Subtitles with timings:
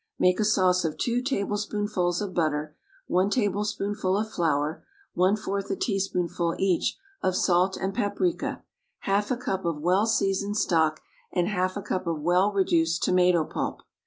[0.17, 5.75] Make a sauce of two tablespoonfuls of butter, one tablespoonful of flour, one fourth a
[5.75, 8.63] teaspoonful, each, of salt and paprica,
[9.01, 11.01] half a cup of well seasoned stock
[11.31, 13.81] and half a cup of well reduced tomato pulp.